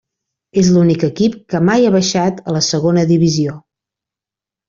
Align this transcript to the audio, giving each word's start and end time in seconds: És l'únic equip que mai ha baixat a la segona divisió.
És 0.61 0.69
l'únic 0.75 1.03
equip 1.07 1.35
que 1.53 1.61
mai 1.67 1.85
ha 1.85 1.91
baixat 1.97 2.41
a 2.51 2.57
la 2.57 2.63
segona 2.69 3.05
divisió. 3.13 3.57